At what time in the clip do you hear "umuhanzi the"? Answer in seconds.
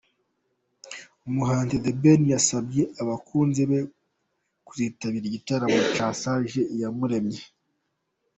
1.29-1.91